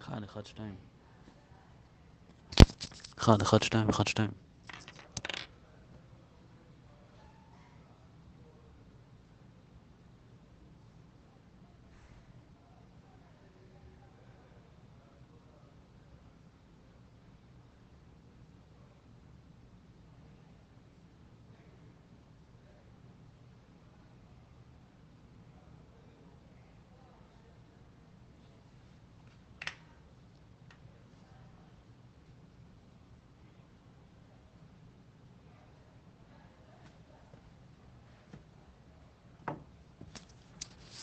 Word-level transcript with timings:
אחד, 0.00 0.22
אחד, 0.22 0.46
שתיים. 0.46 0.74
אחד, 3.18 3.42
אחד, 3.42 3.62
שתיים, 3.62 3.88
אחד, 3.88 4.06
שתיים. 4.06 4.30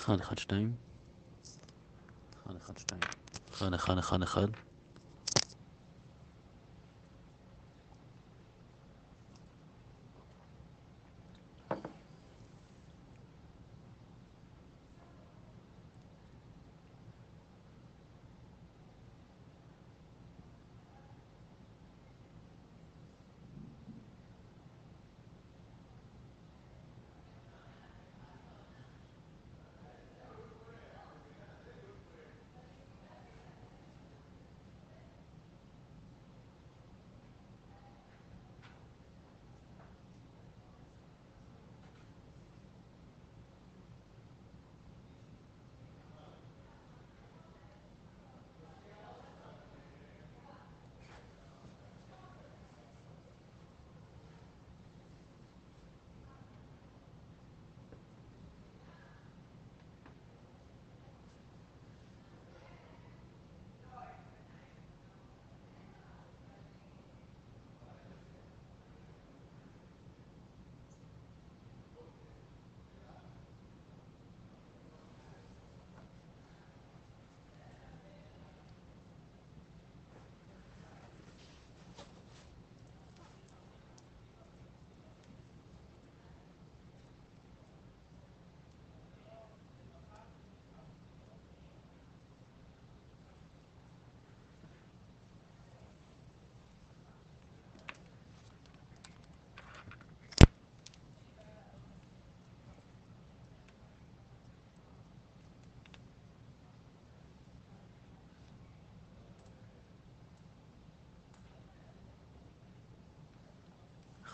אחד, 0.00 0.20
אחד, 0.20 0.38
שתיים. 0.38 0.74
אחד, 2.44 2.56
אחד, 2.56 2.78
שתיים. 2.78 3.00
אחד, 3.52 3.74
אחד, 3.74 3.98
אחד, 3.98 4.22
אחד. 4.22 4.48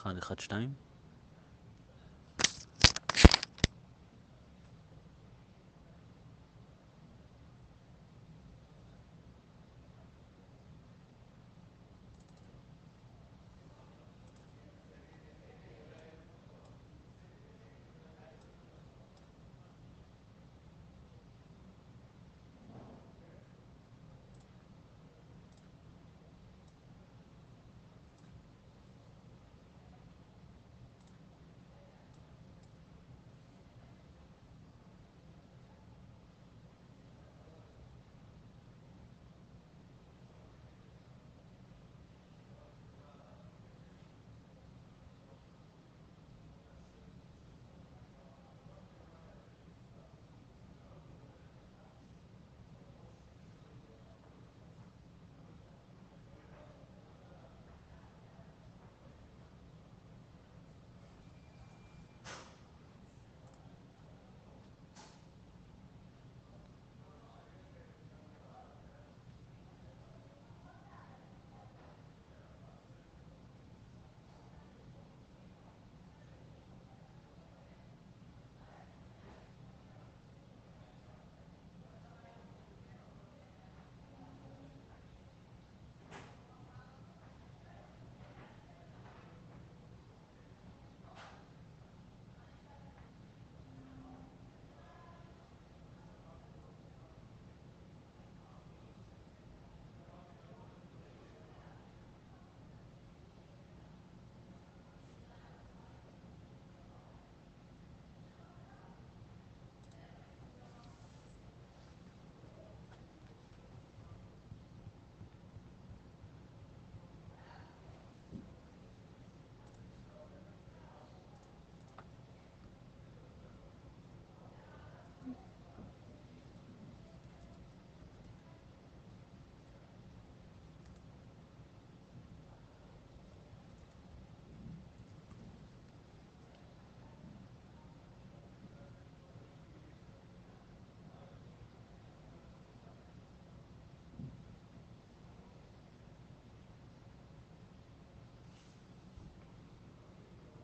1 0.06 0.20
1 0.20 0.36
2 0.36 0.85